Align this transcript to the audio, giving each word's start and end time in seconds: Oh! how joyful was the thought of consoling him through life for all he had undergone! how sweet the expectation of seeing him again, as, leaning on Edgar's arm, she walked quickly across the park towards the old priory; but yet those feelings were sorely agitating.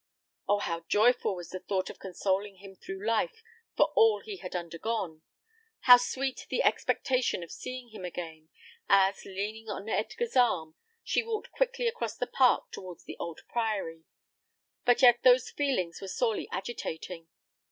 Oh! 0.47 0.57
how 0.57 0.79
joyful 0.87 1.35
was 1.35 1.51
the 1.51 1.59
thought 1.59 1.91
of 1.91 1.99
consoling 1.99 2.55
him 2.55 2.75
through 2.75 3.05
life 3.05 3.43
for 3.77 3.93
all 3.95 4.19
he 4.19 4.37
had 4.37 4.55
undergone! 4.55 5.21
how 5.81 5.97
sweet 5.97 6.47
the 6.49 6.63
expectation 6.63 7.43
of 7.43 7.51
seeing 7.51 7.89
him 7.89 8.03
again, 8.03 8.49
as, 8.89 9.23
leaning 9.25 9.69
on 9.69 9.87
Edgar's 9.87 10.35
arm, 10.35 10.73
she 11.03 11.21
walked 11.21 11.51
quickly 11.51 11.87
across 11.87 12.15
the 12.17 12.25
park 12.25 12.71
towards 12.71 13.03
the 13.03 13.15
old 13.19 13.41
priory; 13.47 14.03
but 14.85 15.03
yet 15.03 15.21
those 15.21 15.51
feelings 15.51 16.01
were 16.01 16.07
sorely 16.07 16.49
agitating. 16.51 17.27